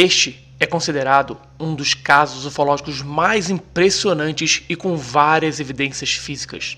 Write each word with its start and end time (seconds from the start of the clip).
Este 0.00 0.38
é 0.60 0.64
considerado 0.64 1.36
um 1.58 1.74
dos 1.74 1.92
casos 1.92 2.46
ufológicos 2.46 3.02
mais 3.02 3.50
impressionantes 3.50 4.62
e 4.68 4.76
com 4.76 4.96
várias 4.96 5.58
evidências 5.58 6.12
físicas. 6.12 6.76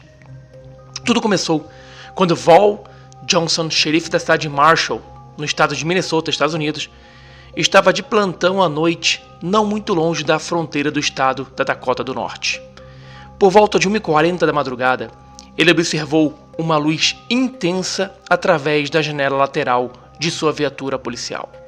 Tudo 1.05 1.21
começou 1.21 1.71
quando 2.15 2.35
Val 2.35 2.83
Johnson, 3.25 3.69
xerife 3.69 4.09
da 4.09 4.19
cidade 4.19 4.41
de 4.41 4.49
Marshall, 4.49 5.03
no 5.37 5.45
estado 5.45 5.77
de 5.77 5.85
Minnesota, 5.85 6.31
Estados 6.31 6.55
Unidos, 6.55 6.89
estava 7.55 7.93
de 7.93 8.03
plantão 8.03 8.63
à 8.63 8.71
noite, 8.71 9.23
não 9.43 9.67
muito 9.67 9.93
longe 9.93 10.25
da 10.25 10.39
fronteira 10.39 10.91
do 10.91 10.99
estado 10.99 11.47
da 11.55 11.63
Dakota 11.63 12.03
do 12.03 12.15
Norte. 12.15 12.59
Por 13.39 13.51
volta 13.51 13.79
de 13.79 13.87
1h40 13.87 14.47
da 14.47 14.53
madrugada, 14.55 15.11
ele 15.59 15.71
observou 15.71 16.39
uma 16.57 16.79
luz 16.79 17.19
intensa 17.29 18.15
através 18.31 18.89
da 18.89 19.03
janela 19.03 19.37
lateral 19.37 19.93
de 20.19 20.31
sua 20.31 20.53
viatura 20.53 20.99
policial. 20.99 21.60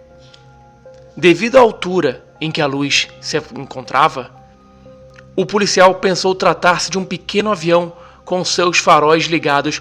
Devido 1.16 1.56
à 1.56 1.60
altura 1.60 2.24
em 2.40 2.50
que 2.50 2.60
a 2.60 2.66
luz 2.66 3.08
se 3.20 3.36
encontrava, 3.54 4.30
o 5.36 5.44
policial 5.44 5.94
pensou 5.96 6.34
tratar-se 6.34 6.90
de 6.90 6.98
um 6.98 7.04
pequeno 7.04 7.50
avião 7.50 7.92
com 8.24 8.44
seus 8.44 8.78
faróis 8.78 9.24
ligados, 9.24 9.80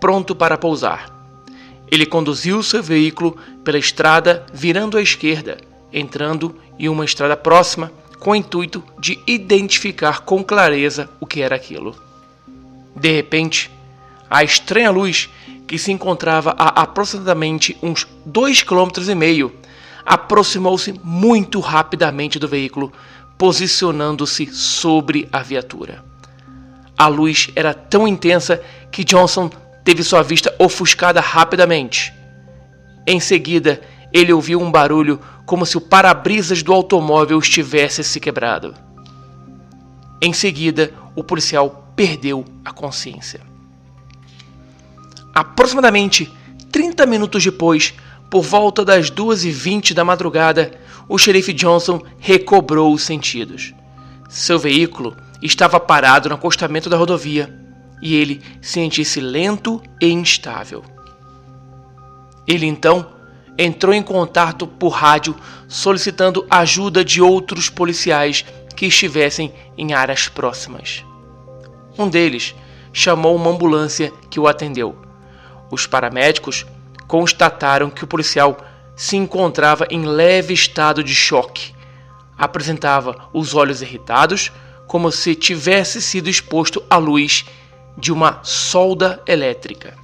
pronto 0.00 0.34
para 0.34 0.58
pousar. 0.58 1.10
Ele 1.90 2.04
conduziu 2.04 2.62
seu 2.62 2.82
veículo 2.82 3.36
pela 3.62 3.78
estrada 3.78 4.44
virando 4.52 4.98
à 4.98 5.02
esquerda, 5.02 5.58
entrando 5.92 6.56
em 6.78 6.88
uma 6.88 7.04
estrada 7.04 7.36
próxima 7.36 7.92
com 8.18 8.30
o 8.30 8.34
intuito 8.34 8.82
de 8.98 9.18
identificar 9.26 10.22
com 10.22 10.42
clareza 10.42 11.08
o 11.20 11.26
que 11.26 11.40
era 11.40 11.54
aquilo. 11.54 11.94
De 12.96 13.12
repente, 13.12 13.70
a 14.28 14.42
estranha 14.42 14.90
luz, 14.90 15.28
que 15.66 15.78
se 15.78 15.92
encontrava 15.92 16.54
a 16.58 16.82
aproximadamente 16.82 17.76
uns 17.82 18.06
dois 18.24 18.62
quilômetros 18.62 19.08
e 19.08 19.14
meio, 19.14 19.52
aproximou-se 20.04 20.92
muito 21.02 21.60
rapidamente 21.60 22.38
do 22.38 22.48
veículo, 22.48 22.92
posicionando-se 23.38 24.46
sobre 24.46 25.28
a 25.32 25.40
viatura. 25.42 26.04
A 26.96 27.08
luz 27.08 27.50
era 27.56 27.74
tão 27.74 28.06
intensa 28.06 28.62
que 28.90 29.04
Johnson 29.04 29.50
teve 29.82 30.02
sua 30.02 30.22
vista 30.22 30.54
ofuscada 30.58 31.20
rapidamente. 31.20 32.12
Em 33.06 33.18
seguida, 33.18 33.80
ele 34.12 34.32
ouviu 34.32 34.60
um 34.60 34.70
barulho 34.70 35.20
como 35.44 35.66
se 35.66 35.76
o 35.76 35.80
para-brisas 35.80 36.62
do 36.62 36.72
automóvel 36.72 37.38
estivesse 37.38 38.02
se 38.04 38.20
quebrado. 38.20 38.74
Em 40.22 40.32
seguida, 40.32 40.92
o 41.14 41.22
policial 41.22 41.92
perdeu 41.94 42.44
a 42.64 42.72
consciência. 42.72 43.40
Aproximadamente 45.34 46.32
30 46.70 47.04
minutos 47.06 47.44
depois, 47.44 47.92
por 48.34 48.42
volta 48.42 48.84
das 48.84 49.12
2h20 49.12 49.94
da 49.94 50.04
madrugada, 50.04 50.72
o 51.08 51.16
xerife 51.16 51.52
Johnson 51.52 52.02
recobrou 52.18 52.92
os 52.92 53.04
sentidos. 53.04 53.72
Seu 54.28 54.58
veículo 54.58 55.16
estava 55.40 55.78
parado 55.78 56.28
no 56.28 56.34
acostamento 56.34 56.90
da 56.90 56.96
rodovia 56.96 57.56
e 58.02 58.16
ele 58.16 58.42
sentia-se 58.60 59.20
lento 59.20 59.80
e 60.00 60.08
instável. 60.08 60.82
Ele 62.44 62.66
então 62.66 63.06
entrou 63.56 63.94
em 63.94 64.02
contato 64.02 64.66
por 64.66 64.88
rádio 64.88 65.36
solicitando 65.68 66.44
ajuda 66.50 67.04
de 67.04 67.22
outros 67.22 67.70
policiais 67.70 68.44
que 68.74 68.86
estivessem 68.86 69.54
em 69.78 69.94
áreas 69.94 70.26
próximas. 70.26 71.04
Um 71.96 72.08
deles 72.08 72.52
chamou 72.92 73.36
uma 73.36 73.50
ambulância 73.50 74.12
que 74.28 74.40
o 74.40 74.48
atendeu. 74.48 74.98
Os 75.70 75.86
paramédicos 75.86 76.66
constataram 77.06 77.90
que 77.90 78.04
o 78.04 78.06
policial 78.06 78.56
se 78.96 79.16
encontrava 79.16 79.86
em 79.90 80.04
leve 80.04 80.54
estado 80.54 81.02
de 81.02 81.14
choque. 81.14 81.74
Apresentava 82.36 83.28
os 83.32 83.54
olhos 83.54 83.82
irritados, 83.82 84.52
como 84.86 85.10
se 85.10 85.34
tivesse 85.34 86.00
sido 86.00 86.28
exposto 86.28 86.82
à 86.88 86.96
luz 86.96 87.44
de 87.96 88.12
uma 88.12 88.40
solda 88.42 89.22
elétrica. 89.26 89.96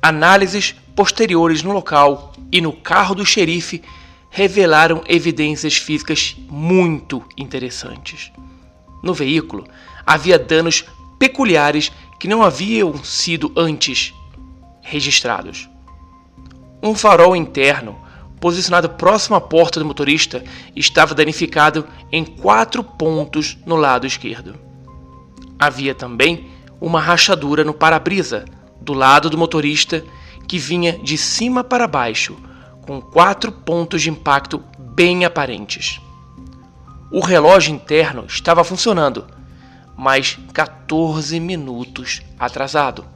Análises 0.00 0.74
posteriores 0.94 1.62
no 1.62 1.72
local 1.72 2.32
e 2.52 2.60
no 2.60 2.72
carro 2.72 3.14
do 3.14 3.24
xerife 3.24 3.82
revelaram 4.30 5.02
evidências 5.06 5.76
físicas 5.76 6.36
muito 6.48 7.22
interessantes. 7.36 8.32
No 9.02 9.14
veículo 9.14 9.66
havia 10.04 10.38
danos 10.38 10.84
peculiares 11.18 11.92
que 12.18 12.28
não 12.28 12.42
haviam 12.42 13.02
sido 13.02 13.52
antes 13.56 14.12
registrados. 14.84 15.68
Um 16.82 16.94
farol 16.94 17.34
interno, 17.34 17.98
posicionado 18.38 18.90
próximo 18.90 19.34
à 19.34 19.40
porta 19.40 19.80
do 19.80 19.86
motorista, 19.86 20.44
estava 20.76 21.14
danificado 21.14 21.86
em 22.12 22.24
quatro 22.24 22.84
pontos 22.84 23.58
no 23.64 23.74
lado 23.74 24.06
esquerdo. 24.06 24.54
Havia 25.58 25.94
também 25.94 26.50
uma 26.80 27.00
rachadura 27.00 27.64
no 27.64 27.72
para-brisa, 27.72 28.44
do 28.80 28.92
lado 28.92 29.30
do 29.30 29.38
motorista, 29.38 30.04
que 30.46 30.58
vinha 30.58 30.98
de 30.98 31.16
cima 31.16 31.64
para 31.64 31.88
baixo, 31.88 32.36
com 32.82 33.00
quatro 33.00 33.50
pontos 33.50 34.02
de 34.02 34.10
impacto 34.10 34.62
bem 34.78 35.24
aparentes. 35.24 35.98
O 37.10 37.20
relógio 37.20 37.72
interno 37.74 38.26
estava 38.26 38.62
funcionando, 38.62 39.26
mas 39.96 40.38
14 40.52 41.40
minutos 41.40 42.20
atrasado. 42.38 43.13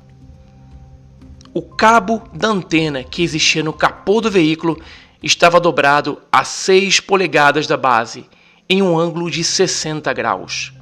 O 1.55 1.63
cabo 1.63 2.23
da 2.33 2.49
antena 2.49 3.03
que 3.03 3.23
existia 3.23 3.63
no 3.63 3.73
capô 3.73 4.21
do 4.21 4.31
veículo 4.31 4.79
estava 5.23 5.59
dobrado 5.59 6.21
a 6.31 6.45
6 6.45 7.01
polegadas 7.01 7.67
da 7.67 7.77
base, 7.77 8.27
em 8.69 8.83
um 8.83 8.99
ângulo 8.99 9.31
de 9.31 9.43
60 9.43 10.13
graus. 10.13 10.73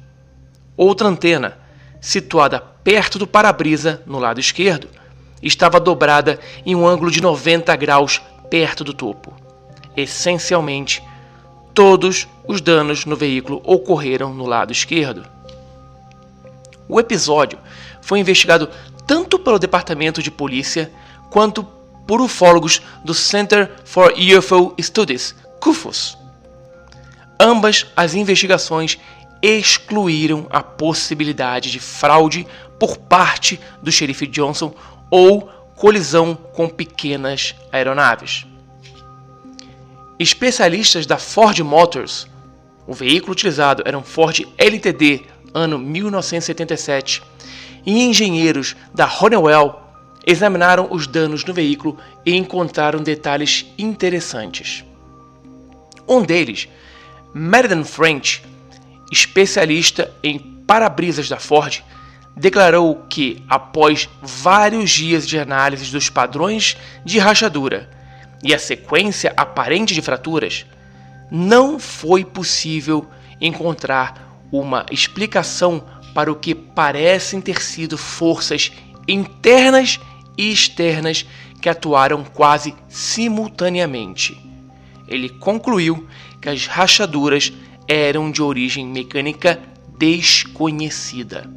Outra 0.75 1.07
antena, 1.07 1.57
situada 2.01 2.59
perto 2.59 3.17
do 3.17 3.25
para-brisa 3.25 4.03
no 4.05 4.19
lado 4.19 4.39
esquerdo, 4.39 4.89
estava 5.41 5.79
dobrada 5.79 6.39
em 6.65 6.75
um 6.75 6.85
ângulo 6.85 7.09
de 7.09 7.21
90 7.21 7.75
graus 7.75 8.21
perto 8.49 8.83
do 8.83 8.93
topo. 8.93 9.33
Essencialmente, 9.95 11.01
todos 11.73 12.27
os 12.47 12.59
danos 12.61 13.05
no 13.05 13.15
veículo 13.15 13.61
ocorreram 13.63 14.33
no 14.33 14.45
lado 14.45 14.71
esquerdo. 14.71 15.25
O 16.89 16.99
episódio 16.99 17.57
foi 18.01 18.19
investigado 18.19 18.69
tanto 19.07 19.39
pelo 19.39 19.57
Departamento 19.57 20.21
de 20.21 20.29
Polícia 20.29 20.91
quanto 21.29 21.63
por 22.05 22.21
ufólogos 22.21 22.81
do 23.03 23.13
Center 23.13 23.71
for 23.83 24.13
UFO 24.13 24.75
Studies, 24.79 25.33
CUFOS. 25.59 26.17
Ambas 27.39 27.87
as 27.95 28.13
investigações 28.13 28.99
excluíram 29.41 30.47
a 30.49 30.61
possibilidade 30.61 31.71
de 31.71 31.79
fraude 31.79 32.45
por 32.79 32.97
parte 32.97 33.59
do 33.81 33.91
xerife 33.91 34.27
Johnson 34.27 34.73
ou 35.09 35.49
colisão 35.75 36.35
com 36.35 36.67
pequenas 36.67 37.55
aeronaves. 37.71 38.45
Especialistas 40.19 41.05
da 41.05 41.17
Ford 41.17 41.59
Motors, 41.59 42.27
o 42.87 42.93
veículo 42.93 43.33
utilizado 43.33 43.83
era 43.85 43.97
um 43.97 44.03
Ford 44.03 44.41
LTD 44.57 45.25
ano 45.53 45.77
1977, 45.77 47.21
e 47.87 48.03
engenheiros 48.03 48.75
da 48.93 49.09
Honeywell 49.09 49.81
examinaram 50.25 50.89
os 50.91 51.07
danos 51.07 51.45
no 51.45 51.53
veículo 51.53 51.97
e 52.25 52.35
encontraram 52.35 53.01
detalhes 53.01 53.65
interessantes. 53.77 54.83
Um 56.05 56.21
deles, 56.21 56.67
Meriden 57.33 57.85
French, 57.85 58.43
especialista 59.09 60.13
em 60.21 60.37
para-brisas 60.37 61.29
da 61.29 61.37
Ford, 61.37 61.81
declarou 62.35 63.05
que, 63.09 63.41
após 63.47 64.09
vários 64.21 64.91
dias 64.91 65.25
de 65.25 65.39
análise 65.39 65.89
dos 65.89 66.09
padrões 66.09 66.75
de 67.05 67.17
rachadura 67.19 67.89
e 68.43 68.53
a 68.53 68.59
sequência 68.59 69.33
aparente 69.37 69.93
de 69.93 70.01
fraturas, 70.01 70.65
não 71.31 71.79
foi 71.79 72.25
possível 72.25 73.07
encontrar 73.39 74.27
uma 74.51 74.85
explicação 74.91 75.83
para 76.17 76.31
o 76.31 76.35
que 76.35 76.55
parecem 76.55 77.39
ter 77.39 77.61
sido 77.61 77.95
forças 77.95 78.71
internas 79.07 79.99
e 80.35 80.51
externas 80.51 81.23
que 81.61 81.69
atuaram 81.69 82.23
quase 82.23 82.73
simultaneamente. 82.89 84.35
Ele 85.07 85.29
concluiu 85.29 86.07
que 86.41 86.49
as 86.49 86.65
rachaduras 86.65 87.53
eram 87.87 88.31
de 88.31 88.41
origem 88.41 88.83
mecânica 88.87 89.59
desconhecida. 89.95 91.47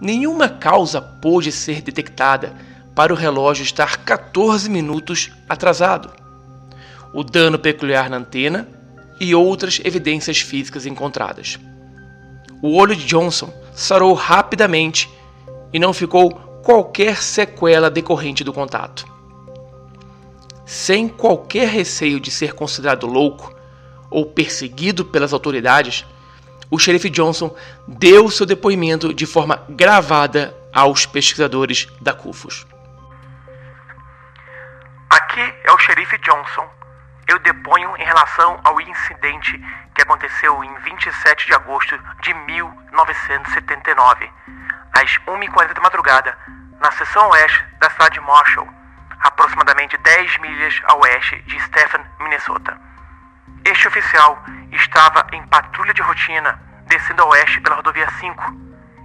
Nenhuma 0.00 0.48
causa 0.48 1.02
pôde 1.02 1.52
ser 1.52 1.82
detectada 1.82 2.56
para 2.94 3.12
o 3.12 3.16
relógio 3.16 3.64
estar 3.64 3.98
14 3.98 4.70
minutos 4.70 5.30
atrasado. 5.46 6.10
O 7.12 7.22
dano 7.22 7.58
peculiar 7.58 8.08
na 8.08 8.16
antena 8.16 8.66
e 9.20 9.34
outras 9.34 9.78
evidências 9.84 10.40
físicas 10.40 10.86
encontradas. 10.86 11.58
O 12.62 12.76
olho 12.76 12.94
de 12.94 13.06
Johnson 13.06 13.52
sarou 13.72 14.12
rapidamente 14.12 15.10
e 15.72 15.78
não 15.78 15.92
ficou 15.92 16.30
qualquer 16.62 17.16
sequela 17.16 17.90
decorrente 17.90 18.44
do 18.44 18.52
contato. 18.52 19.06
sem 20.70 21.08
qualquer 21.08 21.66
receio 21.68 22.20
de 22.20 22.30
ser 22.30 22.52
considerado 22.52 23.04
louco 23.04 23.52
ou 24.08 24.24
perseguido 24.24 25.04
pelas 25.04 25.32
autoridades, 25.32 26.06
o 26.70 26.78
xerife 26.78 27.10
Johnson 27.10 27.52
deu 27.88 28.30
seu 28.30 28.46
depoimento 28.46 29.12
de 29.12 29.26
forma 29.26 29.64
gravada 29.68 30.54
aos 30.72 31.06
pesquisadores 31.06 31.88
da 32.00 32.12
CUFOS. 32.12 32.64
Aqui 35.10 35.40
é 35.64 35.72
o 35.72 35.78
xerife 35.78 36.16
Johnson. 36.18 36.64
Eu 37.26 37.40
deponho 37.40 37.96
em 37.96 38.04
relação 38.04 38.60
ao 38.62 38.80
incidente 38.80 39.60
aconteceu 40.10 40.64
em 40.64 40.74
27 40.80 41.46
de 41.46 41.54
agosto 41.54 41.96
de 42.20 42.34
1979, 42.34 44.28
às 44.92 45.18
1h40 45.18 45.72
da 45.72 45.80
madrugada, 45.80 46.36
na 46.80 46.90
seção 46.90 47.28
oeste 47.28 47.64
da 47.78 47.88
cidade 47.90 48.14
de 48.14 48.20
Marshall, 48.20 48.68
aproximadamente 49.20 49.96
10 49.98 50.38
milhas 50.38 50.82
a 50.88 50.96
oeste 50.96 51.40
de 51.42 51.60
Stephen, 51.60 52.04
Minnesota. 52.18 52.76
Este 53.64 53.86
oficial 53.86 54.42
estava 54.72 55.24
em 55.30 55.46
patrulha 55.46 55.94
de 55.94 56.02
rotina, 56.02 56.60
descendo 56.86 57.22
a 57.22 57.26
oeste 57.26 57.60
pela 57.60 57.76
rodovia 57.76 58.10
5. 58.18 58.42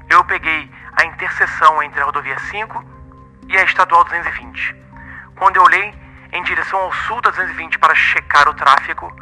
Eu 0.10 0.24
peguei 0.24 0.72
a 0.98 1.06
interseção 1.06 1.84
entre 1.84 2.02
a 2.02 2.06
rodovia 2.06 2.40
5 2.40 2.84
e 3.48 3.56
a 3.56 3.63
estadual 3.63 4.04
220. 4.06 4.75
Quando 5.36 5.57
eu 5.57 5.63
olhei 5.63 5.94
em 6.31 6.42
direção 6.42 6.80
ao 6.80 6.92
sul 6.94 7.22
da 7.22 7.30
220 7.30 7.78
para 7.78 7.94
checar 7.94 8.50
o 8.50 8.56
tráfego, 8.56 9.16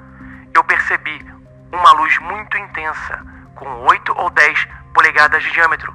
eu 0.54 0.64
percebi 0.64 1.34
uma 1.74 1.92
luz 1.94 2.18
muito 2.20 2.58
intensa, 2.58 3.26
com 3.56 3.68
8 3.86 4.14
ou 4.16 4.30
10 4.30 4.68
polegadas 4.94 5.44
de 5.44 5.52
diâmetro 5.52 5.94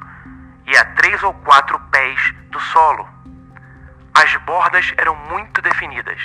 e 0.66 0.76
a 0.76 0.84
3 0.84 1.22
ou 1.22 1.34
4 1.34 1.78
pés 1.90 2.34
do 2.50 2.60
solo. 2.60 3.08
As 4.14 4.34
bordas 4.38 4.92
eram 4.96 5.14
muito 5.14 5.62
definidas. 5.62 6.20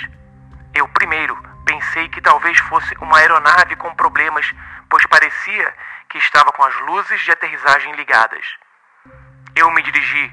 Eu 0.74 0.88
primeiro 0.88 1.36
pensei 1.64 2.08
que 2.08 2.20
talvez 2.20 2.58
fosse 2.58 2.94
uma 3.00 3.18
aeronave 3.18 3.76
com 3.76 3.94
problemas, 3.94 4.52
pois 4.90 5.06
parecia 5.06 5.74
que 6.08 6.18
estava 6.18 6.52
com 6.52 6.62
as 6.64 6.74
luzes 6.80 7.20
de 7.22 7.30
aterrissagem 7.30 7.94
ligadas. 7.94 8.44
Eu 9.54 9.70
me 9.70 9.82
dirigi 9.82 10.32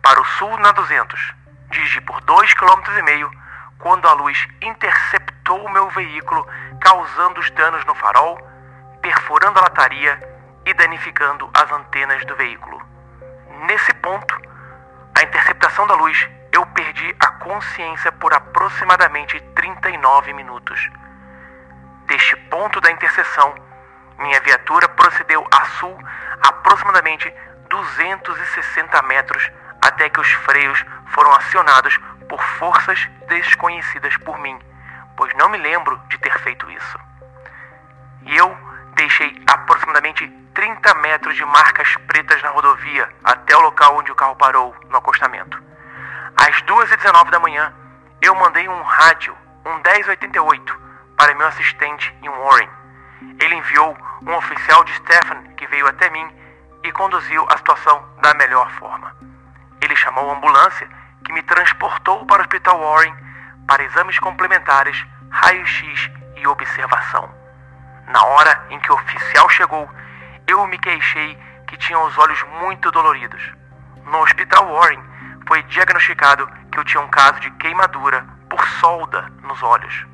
para 0.00 0.20
o 0.20 0.24
sul 0.24 0.56
na 0.58 0.72
200. 0.72 1.34
Dirigi 1.70 2.00
por 2.02 2.20
2,5 2.22 2.84
km 2.84 3.36
quando 3.78 4.06
a 4.08 4.12
luz 4.12 4.48
interceptou 4.62 5.64
o 5.64 5.70
meu 5.70 5.88
veículo, 5.90 6.46
causando 6.80 7.40
os 7.40 7.50
danos 7.50 7.84
no 7.84 7.94
farol, 7.94 8.38
perfurando 9.00 9.58
a 9.58 9.62
lataria 9.62 10.18
e 10.64 10.74
danificando 10.74 11.50
as 11.54 11.70
antenas 11.72 12.24
do 12.24 12.36
veículo. 12.36 12.80
Nesse 13.66 13.92
ponto, 13.94 14.34
a 15.16 15.22
interceptação 15.22 15.86
da 15.86 15.94
luz, 15.94 16.28
eu 16.52 16.64
perdi 16.66 17.14
a 17.20 17.26
consciência 17.32 18.10
por 18.12 18.32
aproximadamente 18.32 19.40
39 19.54 20.32
minutos. 20.32 20.90
Deste 22.06 22.36
ponto 22.48 22.80
da 22.80 22.90
interseção, 22.90 23.54
minha 24.18 24.40
viatura 24.40 24.88
procedeu 24.88 25.46
a 25.50 25.64
sul 25.78 25.96
aproximadamente 26.42 27.32
260 27.68 29.02
metros 29.02 29.50
até 29.80 30.08
que 30.10 30.20
os 30.20 30.30
freios 30.30 30.84
foram 31.14 31.32
acionados 31.32 31.98
por 32.28 32.42
forças 32.58 33.08
desconhecidas 33.28 34.16
por 34.18 34.38
mim, 34.38 34.58
pois 35.16 35.32
não 35.34 35.48
me 35.48 35.58
lembro 35.58 36.00
de 36.08 36.18
ter 36.18 36.36
feito 36.40 36.70
isso. 36.70 36.98
E 38.22 38.36
eu 38.36 38.69
deixei 39.00 39.34
aproximadamente 39.46 40.28
30 40.54 40.94
metros 40.96 41.34
de 41.34 41.44
marcas 41.46 41.96
pretas 42.06 42.42
na 42.42 42.50
rodovia 42.50 43.08
até 43.24 43.56
o 43.56 43.60
local 43.60 43.96
onde 43.96 44.12
o 44.12 44.14
carro 44.14 44.36
parou, 44.36 44.76
no 44.90 44.98
acostamento. 44.98 45.58
Às 46.36 46.60
2h19 46.62 47.30
da 47.30 47.40
manhã, 47.40 47.72
eu 48.20 48.34
mandei 48.34 48.68
um 48.68 48.82
rádio, 48.82 49.34
um 49.64 49.74
1088, 49.76 50.78
para 51.16 51.34
meu 51.34 51.46
assistente 51.46 52.14
em 52.22 52.28
Warren. 52.28 52.68
Ele 53.40 53.54
enviou 53.54 53.96
um 54.22 54.34
oficial 54.36 54.84
de 54.84 54.92
Stephen 54.96 55.54
que 55.56 55.66
veio 55.68 55.86
até 55.86 56.10
mim 56.10 56.28
e 56.84 56.92
conduziu 56.92 57.46
a 57.48 57.56
situação 57.56 58.04
da 58.20 58.34
melhor 58.34 58.70
forma. 58.72 59.16
Ele 59.80 59.96
chamou 59.96 60.30
a 60.30 60.34
ambulância 60.34 60.88
que 61.24 61.32
me 61.32 61.42
transportou 61.42 62.26
para 62.26 62.38
o 62.38 62.40
Hospital 62.42 62.78
Warren 62.78 63.14
para 63.66 63.82
exames 63.82 64.18
complementares, 64.18 65.02
raio-x 65.30 66.10
e 66.36 66.46
observação. 66.46 67.39
Na 68.10 68.24
hora 68.24 68.66
em 68.70 68.78
que 68.80 68.90
o 68.90 68.94
oficial 68.94 69.48
chegou, 69.50 69.88
eu 70.46 70.66
me 70.66 70.76
queixei 70.78 71.38
que 71.68 71.76
tinha 71.76 71.98
os 72.00 72.18
olhos 72.18 72.42
muito 72.60 72.90
doloridos. 72.90 73.40
No 74.04 74.18
Hospital 74.22 74.66
Warren, 74.66 75.00
foi 75.46 75.62
diagnosticado 75.64 76.48
que 76.72 76.78
eu 76.78 76.84
tinha 76.84 77.00
um 77.00 77.08
caso 77.08 77.38
de 77.38 77.50
queimadura 77.52 78.26
por 78.48 78.66
solda 78.80 79.22
nos 79.44 79.62
olhos. 79.62 80.06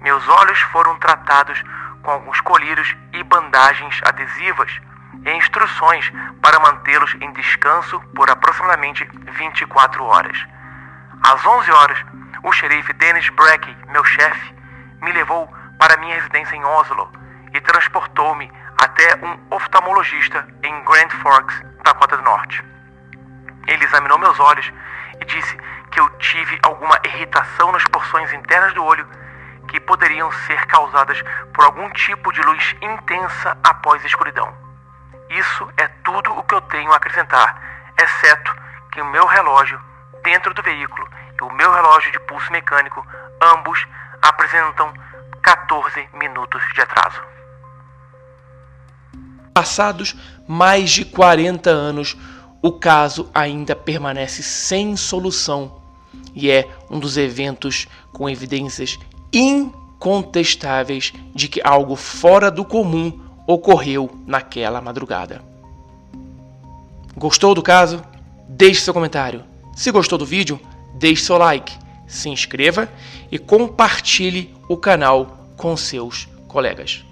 Meus 0.00 0.26
olhos 0.28 0.60
foram 0.72 0.96
tratados 1.00 1.60
com 2.02 2.10
alguns 2.12 2.40
colírios 2.40 2.96
e 3.12 3.22
bandagens 3.24 4.00
adesivas 4.04 4.80
e 5.24 5.30
instruções 5.32 6.08
para 6.40 6.60
mantê-los 6.60 7.14
em 7.16 7.32
descanso 7.32 8.00
por 8.14 8.30
aproximadamente 8.30 9.04
24 9.32 10.04
horas. 10.04 10.38
Às 11.24 11.44
11 11.44 11.70
horas, 11.72 11.98
o 12.44 12.52
xerife 12.52 12.92
Dennis 12.92 13.28
Breck, 13.30 13.76
meu 13.88 14.04
chefe, 14.04 14.54
me 15.00 15.12
levou 15.12 15.52
para 15.82 15.96
minha 15.96 16.14
residência 16.14 16.54
em 16.54 16.64
Oslo 16.64 17.10
e 17.52 17.60
transportou-me 17.60 18.48
até 18.78 19.16
um 19.16 19.56
oftalmologista 19.56 20.46
em 20.62 20.84
Grand 20.84 21.10
Forks, 21.20 21.60
Dakota 21.82 22.16
do 22.16 22.22
Norte. 22.22 22.64
Ele 23.66 23.84
examinou 23.84 24.16
meus 24.16 24.38
olhos 24.38 24.72
e 25.20 25.24
disse 25.24 25.56
que 25.90 25.98
eu 25.98 26.08
tive 26.18 26.56
alguma 26.62 26.96
irritação 27.04 27.72
nas 27.72 27.82
porções 27.86 28.32
internas 28.32 28.72
do 28.74 28.84
olho 28.84 29.04
que 29.66 29.80
poderiam 29.80 30.30
ser 30.46 30.64
causadas 30.66 31.20
por 31.52 31.64
algum 31.64 31.90
tipo 31.90 32.32
de 32.32 32.40
luz 32.42 32.76
intensa 32.80 33.58
após 33.64 34.04
a 34.04 34.06
escuridão. 34.06 34.54
Isso 35.30 35.68
é 35.78 35.88
tudo 36.04 36.32
o 36.38 36.44
que 36.44 36.54
eu 36.54 36.60
tenho 36.60 36.92
a 36.92 36.96
acrescentar, 36.96 37.60
exceto 38.00 38.54
que 38.92 39.00
o 39.00 39.06
meu 39.06 39.26
relógio 39.26 39.80
dentro 40.22 40.54
do 40.54 40.62
veículo 40.62 41.08
e 41.40 41.42
o 41.42 41.50
meu 41.50 41.72
relógio 41.72 42.12
de 42.12 42.20
pulso 42.20 42.52
mecânico, 42.52 43.04
ambos 43.40 43.84
apresentam 44.22 44.94
14 45.42 46.08
minutos 46.14 46.62
de 46.74 46.80
atraso. 46.80 47.20
Passados 49.52 50.16
mais 50.46 50.90
de 50.90 51.04
40 51.04 51.68
anos, 51.68 52.16
o 52.62 52.72
caso 52.72 53.28
ainda 53.34 53.74
permanece 53.74 54.42
sem 54.42 54.96
solução 54.96 55.82
e 56.34 56.50
é 56.50 56.68
um 56.90 56.98
dos 56.98 57.16
eventos 57.16 57.86
com 58.12 58.30
evidências 58.30 58.98
incontestáveis 59.32 61.12
de 61.34 61.48
que 61.48 61.60
algo 61.64 61.96
fora 61.96 62.50
do 62.50 62.64
comum 62.64 63.20
ocorreu 63.46 64.10
naquela 64.26 64.80
madrugada. 64.80 65.42
Gostou 67.16 67.54
do 67.54 67.62
caso? 67.62 68.02
Deixe 68.48 68.80
seu 68.80 68.94
comentário. 68.94 69.44
Se 69.74 69.90
gostou 69.90 70.18
do 70.18 70.24
vídeo, 70.24 70.60
deixe 70.94 71.24
seu 71.24 71.36
like, 71.36 71.76
se 72.12 72.28
inscreva 72.28 72.88
e 73.30 73.38
compartilhe 73.38 74.54
o 74.68 74.76
canal 74.76 75.48
com 75.56 75.76
seus 75.76 76.28
colegas. 76.46 77.04